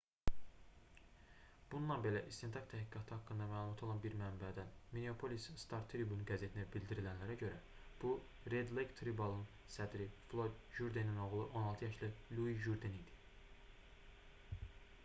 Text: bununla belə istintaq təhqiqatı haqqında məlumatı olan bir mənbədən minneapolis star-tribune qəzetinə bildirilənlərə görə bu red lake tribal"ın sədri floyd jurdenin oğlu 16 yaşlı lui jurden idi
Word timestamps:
bununla 1.73 1.97
belə 2.05 2.21
istintaq 2.31 2.63
təhqiqatı 2.71 3.13
haqqında 3.15 3.47
məlumatı 3.51 3.85
olan 3.87 3.99
bir 4.05 4.15
mənbədən 4.21 4.71
minneapolis 4.95 5.45
star-tribune 5.65 6.25
qəzetinə 6.33 6.65
bildirilənlərə 6.77 7.37
görə 7.43 7.61
bu 8.05 8.15
red 8.55 8.73
lake 8.79 8.97
tribal"ın 9.03 9.45
sədri 9.77 10.09
floyd 10.31 10.57
jurdenin 10.81 11.23
oğlu 11.29 11.47
16 11.65 11.89
yaşlı 11.91 12.11
lui 12.41 12.57
jurden 12.67 12.97
idi 13.05 14.61